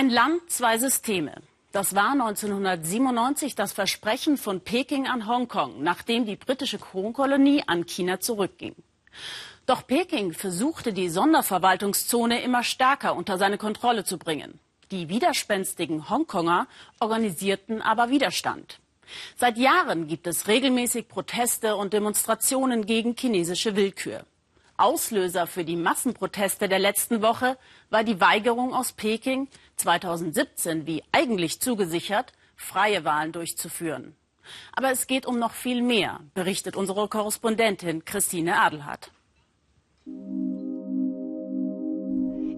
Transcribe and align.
Ein 0.00 0.10
Land, 0.10 0.48
zwei 0.48 0.78
Systeme. 0.78 1.32
Das 1.72 1.96
war 1.96 2.12
1997 2.12 3.56
das 3.56 3.72
Versprechen 3.72 4.36
von 4.36 4.60
Peking 4.60 5.08
an 5.08 5.26
Hongkong, 5.26 5.82
nachdem 5.82 6.24
die 6.24 6.36
britische 6.36 6.78
Kronkolonie 6.78 7.64
an 7.66 7.84
China 7.84 8.20
zurückging. 8.20 8.76
Doch 9.66 9.84
Peking 9.84 10.34
versuchte 10.34 10.92
die 10.92 11.08
Sonderverwaltungszone 11.08 12.40
immer 12.42 12.62
stärker 12.62 13.16
unter 13.16 13.38
seine 13.38 13.58
Kontrolle 13.58 14.04
zu 14.04 14.18
bringen. 14.18 14.60
Die 14.92 15.08
widerspenstigen 15.08 16.08
Hongkonger 16.08 16.68
organisierten 17.00 17.82
aber 17.82 18.08
Widerstand. 18.08 18.78
Seit 19.36 19.58
Jahren 19.58 20.06
gibt 20.06 20.28
es 20.28 20.46
regelmäßig 20.46 21.08
Proteste 21.08 21.74
und 21.74 21.92
Demonstrationen 21.92 22.86
gegen 22.86 23.16
chinesische 23.16 23.74
Willkür. 23.74 24.24
Auslöser 24.76 25.48
für 25.48 25.64
die 25.64 25.74
Massenproteste 25.74 26.68
der 26.68 26.78
letzten 26.78 27.20
Woche 27.20 27.58
war 27.90 28.04
die 28.04 28.20
Weigerung 28.20 28.72
aus 28.74 28.92
Peking, 28.92 29.48
2017 29.78 30.86
wie 30.86 31.02
eigentlich 31.12 31.60
zugesichert 31.60 32.32
freie 32.56 33.04
Wahlen 33.04 33.32
durchzuführen. 33.32 34.14
Aber 34.74 34.90
es 34.90 35.06
geht 35.06 35.26
um 35.26 35.38
noch 35.38 35.52
viel 35.52 35.82
mehr, 35.82 36.20
berichtet 36.34 36.76
unsere 36.76 37.08
Korrespondentin 37.08 38.04
Christine 38.04 38.60
Adelhardt. 38.60 39.10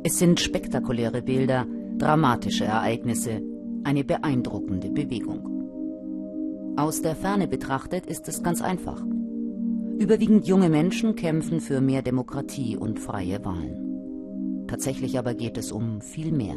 Es 0.02 0.18
sind 0.18 0.40
spektakuläre 0.40 1.20
Bilder, 1.20 1.66
dramatische 1.98 2.64
Ereignisse, 2.64 3.42
eine 3.84 4.04
beeindruckende 4.04 4.90
Bewegung. 4.90 5.50
Aus 6.76 7.02
der 7.02 7.16
Ferne 7.16 7.48
betrachtet 7.48 8.06
ist 8.06 8.28
es 8.28 8.42
ganz 8.42 8.62
einfach. 8.62 9.02
Überwiegend 9.98 10.46
junge 10.46 10.70
Menschen 10.70 11.16
kämpfen 11.16 11.60
für 11.60 11.82
mehr 11.82 12.00
Demokratie 12.00 12.76
und 12.76 12.98
freie 12.98 13.44
Wahlen. 13.44 14.64
Tatsächlich 14.66 15.18
aber 15.18 15.34
geht 15.34 15.58
es 15.58 15.72
um 15.72 16.00
viel 16.00 16.32
mehr. 16.32 16.56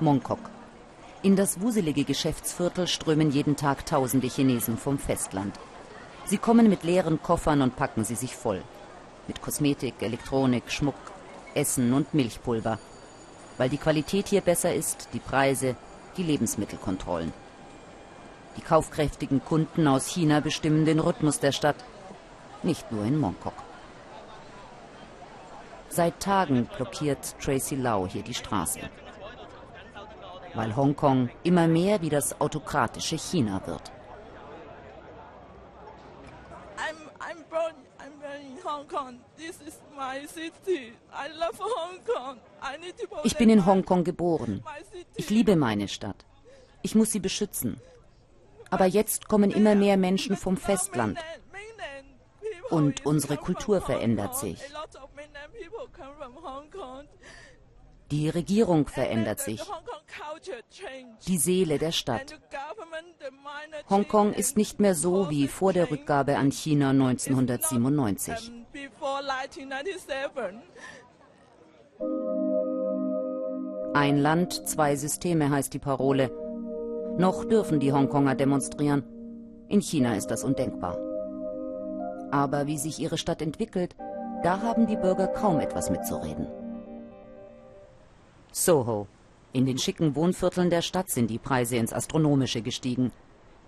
Mongkok. 0.00 0.38
In 1.22 1.34
das 1.34 1.60
wuselige 1.60 2.04
Geschäftsviertel 2.04 2.86
strömen 2.86 3.30
jeden 3.30 3.56
Tag 3.56 3.86
tausende 3.86 4.28
Chinesen 4.28 4.78
vom 4.78 4.98
Festland. 4.98 5.58
Sie 6.26 6.38
kommen 6.38 6.68
mit 6.68 6.84
leeren 6.84 7.20
Koffern 7.22 7.62
und 7.62 7.74
packen 7.74 8.04
sie 8.04 8.14
sich 8.14 8.36
voll. 8.36 8.62
Mit 9.26 9.42
Kosmetik, 9.42 9.94
Elektronik, 10.00 10.70
Schmuck, 10.70 10.94
Essen 11.54 11.92
und 11.92 12.14
Milchpulver. 12.14 12.78
Weil 13.56 13.68
die 13.68 13.78
Qualität 13.78 14.28
hier 14.28 14.42
besser 14.42 14.72
ist, 14.72 15.08
die 15.12 15.18
Preise, 15.18 15.74
die 16.16 16.22
Lebensmittelkontrollen. 16.22 17.32
Die 18.56 18.62
kaufkräftigen 18.62 19.44
Kunden 19.44 19.88
aus 19.88 20.06
China 20.06 20.40
bestimmen 20.40 20.84
den 20.84 21.00
Rhythmus 21.00 21.40
der 21.40 21.52
Stadt, 21.52 21.76
nicht 22.62 22.92
nur 22.92 23.04
in 23.04 23.18
Mongkok. 23.18 23.54
Seit 25.88 26.20
Tagen 26.20 26.68
blockiert 26.76 27.34
Tracy 27.40 27.74
Lau 27.74 28.06
hier 28.06 28.22
die 28.22 28.34
Straße, 28.34 28.80
weil 30.54 30.74
Hongkong 30.76 31.30
immer 31.44 31.66
mehr 31.68 32.00
wie 32.02 32.08
das 32.08 32.40
autokratische 32.40 33.16
China 33.16 33.60
wird. 33.66 33.92
Ich 43.24 43.36
bin 43.36 43.50
in 43.50 43.66
Hongkong 43.66 44.04
geboren. 44.04 44.62
Ich 45.16 45.30
liebe 45.30 45.56
meine 45.56 45.88
Stadt. 45.88 46.26
Ich 46.82 46.94
muss 46.94 47.12
sie 47.12 47.20
beschützen. 47.20 47.80
Aber 48.70 48.86
jetzt 48.86 49.28
kommen 49.28 49.50
immer 49.50 49.74
mehr 49.74 49.96
Menschen 49.96 50.36
vom 50.36 50.56
Festland. 50.56 51.18
Und 52.70 53.06
unsere 53.06 53.38
Kultur 53.38 53.80
verändert 53.80 54.36
sich. 54.36 54.60
Die 58.10 58.28
Regierung 58.28 58.86
verändert 58.86 59.40
sich. 59.40 59.62
Die 61.26 61.38
Seele 61.38 61.78
der 61.78 61.92
Stadt. 61.92 62.38
Hongkong 63.90 64.32
ist 64.32 64.56
nicht 64.56 64.80
mehr 64.80 64.94
so 64.94 65.30
wie 65.30 65.48
vor 65.48 65.72
der 65.72 65.90
Rückgabe 65.90 66.36
an 66.36 66.50
China 66.50 66.90
1997. 66.90 68.52
Ein 73.94 74.18
Land, 74.18 74.68
zwei 74.68 74.96
Systeme 74.96 75.50
heißt 75.50 75.74
die 75.74 75.78
Parole. 75.78 76.30
Noch 77.18 77.44
dürfen 77.44 77.80
die 77.80 77.92
Hongkonger 77.92 78.34
demonstrieren. 78.34 79.02
In 79.68 79.80
China 79.80 80.14
ist 80.14 80.28
das 80.28 80.44
undenkbar. 80.44 80.98
Aber 82.30 82.66
wie 82.66 82.78
sich 82.78 83.00
ihre 83.00 83.18
Stadt 83.18 83.42
entwickelt, 83.42 83.96
da 84.42 84.60
haben 84.60 84.86
die 84.86 84.96
Bürger 84.96 85.26
kaum 85.26 85.58
etwas 85.58 85.90
mitzureden. 85.90 86.46
Soho. 88.52 89.06
In 89.52 89.64
den 89.64 89.78
schicken 89.78 90.14
Wohnvierteln 90.14 90.70
der 90.70 90.82
Stadt 90.82 91.10
sind 91.10 91.30
die 91.30 91.38
Preise 91.38 91.76
ins 91.76 91.92
Astronomische 91.92 92.60
gestiegen. 92.60 93.12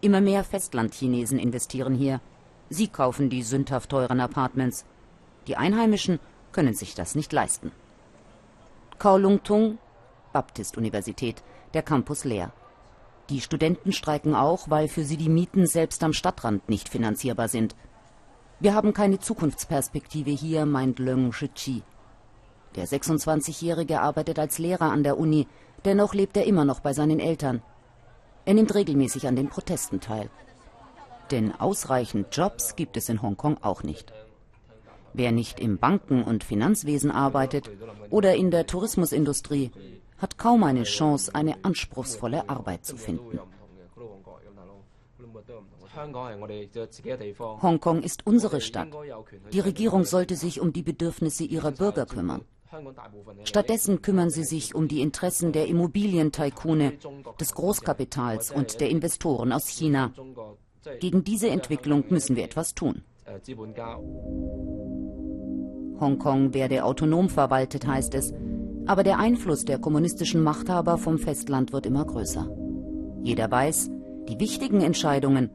Immer 0.03 0.21
mehr 0.21 0.45
Festlandchinesen 0.45 1.39
investieren 1.39 1.95
hier. 1.95 2.21
Sie 2.69 2.89
kaufen 2.89 3.31
die 3.31 3.43
sündhaft 3.43 3.91
teuren 3.91 4.21
Apartments. 4.21 4.85
Die 5.47 5.57
Einheimischen 5.57 6.21
können 6.53 6.75
sich 6.75 6.95
das 6.95 7.15
nicht 7.15 7.33
leisten. 7.33 7.73
Kowloon-tung, 8.99 9.79
Baptist-Universität, 10.33 11.43
der 11.73 11.83
Campus 11.83 12.25
leer. 12.25 12.53
Die 13.31 13.41
Studenten 13.41 13.93
streiken 13.93 14.35
auch, 14.35 14.69
weil 14.69 14.89
für 14.89 15.05
sie 15.05 15.17
die 15.17 15.29
Mieten 15.29 15.67
selbst 15.67 16.03
am 16.05 16.13
Stadtrand 16.13 16.69
nicht 16.69 16.89
finanzierbar 16.89 17.49
sind. 17.49 17.75
Wir 18.59 18.75
haben 18.75 18.93
keine 18.93 19.19
Zukunftsperspektive 19.19 20.31
hier, 20.31 20.67
meint 20.67 20.99
Leung 20.99 21.33
Shichi. 21.33 21.83
Der 22.77 22.87
26-Jährige 22.87 24.01
arbeitet 24.01 24.39
als 24.39 24.59
Lehrer 24.59 24.93
an 24.93 25.03
der 25.03 25.19
Uni, 25.19 25.49
dennoch 25.85 26.15
lebt 26.15 26.37
er 26.37 26.47
immer 26.47 26.65
noch 26.65 26.81
bei 26.81 26.93
seinen 26.93 27.19
Eltern. 27.19 27.63
Er 28.45 28.55
nimmt 28.55 28.75
regelmäßig 28.75 29.27
an 29.27 29.37
den 29.37 29.49
Protesten 29.49 30.01
teil. 30.01 30.31
Denn 31.31 31.53
ausreichend 31.53 32.29
Jobs 32.33 32.77
gibt 32.77 32.97
es 32.97 33.09
in 33.09 33.23
Hongkong 33.23 33.59
auch 33.63 33.83
nicht. 33.83 34.13
Wer 35.13 35.33
nicht 35.33 35.59
im 35.59 35.79
Banken- 35.79 36.23
und 36.23 36.45
Finanzwesen 36.45 37.11
arbeitet 37.11 37.71
oder 38.11 38.35
in 38.37 38.51
der 38.51 38.67
Tourismusindustrie, 38.67 39.73
hat 40.19 40.39
kaum 40.39 40.63
eine 40.65 40.85
Chance, 40.85 41.35
eine 41.35 41.65
anspruchsvolle 41.65 42.49
Arbeit 42.49 42.85
zu 42.85 42.97
finden. 42.97 43.41
Hongkong 47.63 48.03
ist 48.03 48.27
unsere 48.27 48.61
Stadt. 48.61 48.89
Die 49.53 49.61
Regierung 49.61 50.05
sollte 50.05 50.37
sich 50.37 50.61
um 50.61 50.73
die 50.73 50.83
Bedürfnisse 50.83 51.45
ihrer 51.45 51.73
Bürger 51.73 52.07
kümmern. 52.07 52.45
Stattdessen 53.45 54.03
kümmern 54.03 54.31
sie 54.31 54.45
sich 54.45 54.75
um 54.75 54.87
die 54.89 55.01
Interessen 55.01 55.53
der 55.53 55.67
Immobilientaikune, 55.67 56.93
des 57.41 57.55
Großkapitals 57.55 58.53
und 58.53 58.81
der 58.81 58.91
Investoren 58.91 59.53
aus 59.53 59.69
China. 59.69 60.13
Gegen 61.01 61.25
diese 61.25 61.49
Entwicklung 61.49 62.05
müssen 62.09 62.37
wir 62.37 62.45
etwas 62.45 62.75
tun. 62.75 63.03
Hongkong 66.01 66.55
werde 66.55 66.85
autonom 66.85 67.29
verwaltet, 67.29 67.87
heißt 67.87 68.15
es, 68.15 68.33
aber 68.87 69.03
der 69.03 69.19
Einfluss 69.19 69.65
der 69.65 69.79
kommunistischen 69.79 70.43
Machthaber 70.43 70.97
vom 70.97 71.19
Festland 71.19 71.73
wird 71.73 71.87
immer 71.87 72.05
größer. 72.05 72.49
Jeder 73.23 73.51
weiß, 73.51 73.91
die 74.29 74.41
wichtigen 74.41 74.81
Entscheidungen 74.81 75.51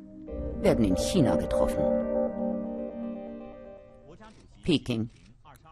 werden 0.62 0.86
in 0.86 0.96
China 0.98 1.36
getroffen. 1.36 1.84
Peking. 4.64 5.10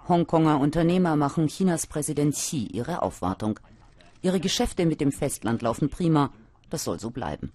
Hongkonger 0.07 0.59
Unternehmer 0.59 1.15
machen 1.15 1.47
Chinas 1.47 1.87
Präsident 1.87 2.35
Xi 2.35 2.67
ihre 2.67 3.01
Aufwartung. 3.03 3.59
Ihre 4.21 4.41
Geschäfte 4.41 4.85
mit 4.85 4.99
dem 4.99 5.13
Festland 5.13 5.61
laufen 5.61 5.89
prima, 5.89 6.31
das 6.69 6.83
soll 6.83 6.99
so 6.99 7.09
bleiben. 7.09 7.53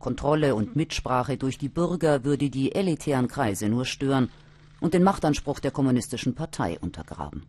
Kontrolle 0.00 0.56
und 0.56 0.74
Mitsprache 0.74 1.36
durch 1.36 1.56
die 1.56 1.68
Bürger 1.68 2.24
würde 2.24 2.50
die 2.50 2.74
elitären 2.74 3.28
Kreise 3.28 3.68
nur 3.68 3.84
stören 3.84 4.30
und 4.80 4.92
den 4.92 5.04
Machtanspruch 5.04 5.60
der 5.60 5.70
kommunistischen 5.70 6.34
Partei 6.34 6.78
untergraben. 6.80 7.46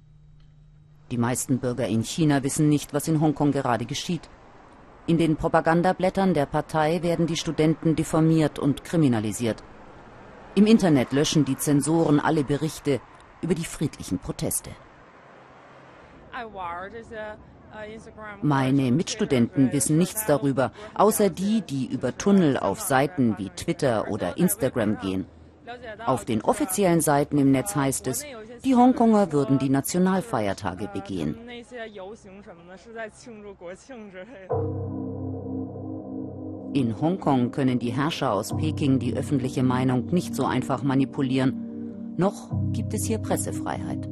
Die 1.09 1.17
meisten 1.17 1.57
Bürger 1.57 1.88
in 1.88 2.03
China 2.03 2.44
wissen 2.44 2.69
nicht, 2.69 2.94
was 2.94 3.07
in 3.07 3.22
Hongkong 3.22 3.52
gerade 3.52 3.85
geschieht. 3.85 4.29
In 5.08 5.17
den 5.17 5.37
Propagandablättern 5.37 6.35
der 6.35 6.46
Partei 6.46 7.02
werden 7.02 7.25
die 7.25 7.37
Studenten 7.37 7.96
diffamiert 7.96 8.59
und 8.59 8.84
kriminalisiert. 8.84 9.64
Im 10.53 10.67
Internet 10.67 11.14
löschen 11.14 11.46
die 11.46 11.58
Zensoren 11.58 12.20
alle 12.20 12.43
Berichte 12.43 13.02
über 13.41 13.56
die 13.56 13.66
friedlichen 13.66 14.20
Proteste. 14.20 14.72
Meine 18.41 18.91
Mitstudenten 18.91 19.72
wissen 19.72 19.97
nichts 19.97 20.26
darüber, 20.26 20.72
außer 20.96 21.30
die, 21.30 21.62
die 21.62 21.86
über 21.86 22.18
Tunnel 22.18 22.58
auf 22.58 22.80
Seiten 22.82 23.38
wie 23.38 23.50
Twitter 23.50 24.08
oder 24.09 24.38
Instagram 24.38 25.00
gehen. 25.00 25.26
Auf 26.06 26.26
den 26.26 26.41
offiziellen 26.41 27.02
Seiten 27.02 27.38
im 27.38 27.52
Netz 27.52 27.76
heißt 27.76 28.08
es, 28.08 28.26
die 28.66 28.76
Hongkonger 28.76 29.32
würden 29.32 29.59
die 29.59 29.70
Nationalfeiertage 29.70 30.88
begehen. 30.88 31.38
In 36.74 37.02
Hongkong 37.02 37.52
können 37.52 37.80
die 37.80 37.92
Herrscher 37.92 38.32
aus 38.32 38.56
Peking 38.56 39.00
die 39.00 39.16
öffentliche 39.16 39.64
Meinung 39.64 40.08
nicht 40.08 40.35
so 40.35 40.46
einfach 40.46 40.84
manipulieren. 40.84 41.69
Noch 42.20 42.52
gibt 42.74 42.94
es 42.94 43.06
hier 43.06 43.18
Pressefreiheit. 43.20 44.10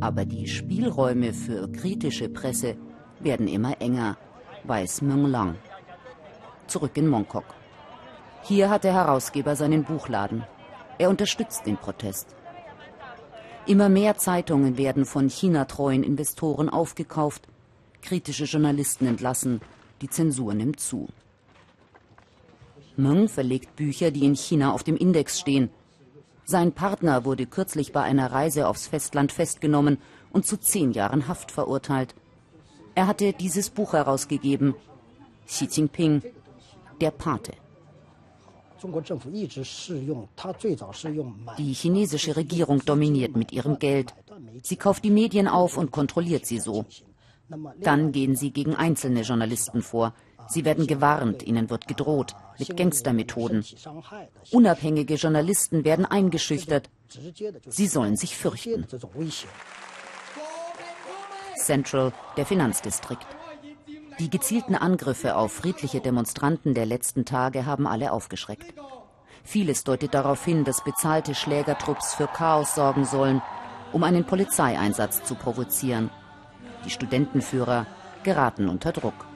Aber 0.00 0.24
die 0.24 0.48
Spielräume 0.48 1.34
für 1.34 1.70
kritische 1.70 2.30
Presse 2.30 2.74
werden 3.20 3.46
immer 3.46 3.78
enger, 3.78 4.16
weiß 4.64 5.02
Meng 5.02 5.26
Lang. 5.26 5.56
Zurück 6.68 6.96
in 6.96 7.06
Mongkok. 7.06 7.44
Hier 8.44 8.70
hat 8.70 8.84
der 8.84 8.94
Herausgeber 8.94 9.54
seinen 9.54 9.84
Buchladen. 9.84 10.42
Er 10.96 11.10
unterstützt 11.10 11.66
den 11.66 11.76
Protest. 11.76 12.34
Immer 13.66 13.90
mehr 13.90 14.16
Zeitungen 14.16 14.78
werden 14.78 15.04
von 15.04 15.28
China-treuen 15.28 16.02
Investoren 16.02 16.70
aufgekauft, 16.70 17.46
kritische 18.00 18.44
Journalisten 18.44 19.06
entlassen, 19.06 19.60
die 20.00 20.08
Zensur 20.08 20.54
nimmt 20.54 20.80
zu. 20.80 21.08
Meng 22.96 23.28
verlegt 23.28 23.76
Bücher, 23.76 24.10
die 24.10 24.24
in 24.24 24.36
China 24.36 24.72
auf 24.72 24.82
dem 24.82 24.96
Index 24.96 25.40
stehen. 25.40 25.70
Sein 26.44 26.72
Partner 26.72 27.24
wurde 27.24 27.46
kürzlich 27.46 27.92
bei 27.92 28.02
einer 28.02 28.32
Reise 28.32 28.66
aufs 28.66 28.88
Festland 28.88 29.32
festgenommen 29.32 29.98
und 30.30 30.46
zu 30.46 30.58
zehn 30.58 30.92
Jahren 30.92 31.28
Haft 31.28 31.50
verurteilt. 31.50 32.14
Er 32.94 33.06
hatte 33.06 33.32
dieses 33.32 33.70
Buch 33.70 33.92
herausgegeben, 33.92 34.74
Xi 35.46 35.66
Jinping, 35.70 36.22
der 37.00 37.10
Pate. 37.10 37.52
Die 41.58 41.72
chinesische 41.72 42.36
Regierung 42.36 42.84
dominiert 42.84 43.36
mit 43.36 43.52
ihrem 43.52 43.78
Geld. 43.78 44.12
Sie 44.62 44.76
kauft 44.76 45.04
die 45.04 45.10
Medien 45.10 45.46
auf 45.46 45.76
und 45.76 45.92
kontrolliert 45.92 46.46
sie 46.46 46.58
so. 46.58 46.84
Dann 47.80 48.12
gehen 48.12 48.34
sie 48.34 48.50
gegen 48.50 48.74
einzelne 48.74 49.22
Journalisten 49.22 49.82
vor. 49.82 50.14
Sie 50.52 50.66
werden 50.66 50.86
gewarnt, 50.86 51.42
ihnen 51.42 51.70
wird 51.70 51.88
gedroht, 51.88 52.36
mit 52.58 52.76
Gangstermethoden. 52.76 53.64
Unabhängige 54.50 55.14
Journalisten 55.14 55.86
werden 55.86 56.04
eingeschüchtert. 56.04 56.90
Sie 57.68 57.86
sollen 57.86 58.16
sich 58.16 58.36
fürchten. 58.36 58.86
Central, 61.56 62.12
der 62.36 62.44
Finanzdistrikt. 62.44 63.26
Die 64.18 64.28
gezielten 64.28 64.74
Angriffe 64.74 65.36
auf 65.36 65.52
friedliche 65.52 66.00
Demonstranten 66.00 66.74
der 66.74 66.84
letzten 66.84 67.24
Tage 67.24 67.64
haben 67.64 67.86
alle 67.86 68.12
aufgeschreckt. 68.12 68.74
Vieles 69.44 69.84
deutet 69.84 70.12
darauf 70.12 70.44
hin, 70.44 70.64
dass 70.64 70.84
bezahlte 70.84 71.34
Schlägertrupps 71.34 72.14
für 72.14 72.26
Chaos 72.26 72.74
sorgen 72.74 73.06
sollen, 73.06 73.40
um 73.92 74.04
einen 74.04 74.26
Polizeieinsatz 74.26 75.24
zu 75.24 75.34
provozieren. 75.34 76.10
Die 76.84 76.90
Studentenführer 76.90 77.86
geraten 78.22 78.68
unter 78.68 78.92
Druck. 78.92 79.31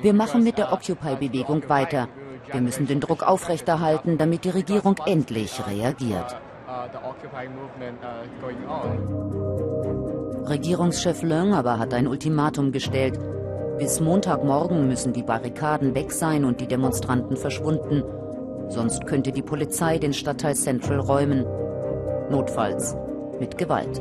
Wir 0.00 0.14
machen 0.14 0.44
mit 0.44 0.58
der 0.58 0.72
Occupy-Bewegung 0.72 1.68
weiter. 1.68 2.08
Wir 2.50 2.60
müssen 2.60 2.86
den 2.86 3.00
Druck 3.00 3.22
aufrechterhalten, 3.22 4.18
damit 4.18 4.44
die 4.44 4.50
Regierung 4.50 4.96
endlich 5.04 5.60
reagiert. 5.66 6.36
Regierungschef 10.48 11.22
Leung 11.22 11.54
aber 11.54 11.78
hat 11.78 11.92
ein 11.92 12.06
Ultimatum 12.06 12.72
gestellt. 12.72 13.18
Bis 13.78 14.00
Montagmorgen 14.00 14.88
müssen 14.88 15.12
die 15.12 15.22
Barrikaden 15.22 15.94
weg 15.94 16.12
sein 16.12 16.44
und 16.44 16.60
die 16.60 16.66
Demonstranten 16.66 17.36
verschwunden. 17.36 18.02
Sonst 18.68 19.06
könnte 19.06 19.32
die 19.32 19.42
Polizei 19.42 19.98
den 19.98 20.14
Stadtteil 20.14 20.54
Central 20.54 21.00
räumen. 21.00 21.44
Notfalls 22.30 22.96
mit 23.38 23.58
Gewalt. 23.58 24.00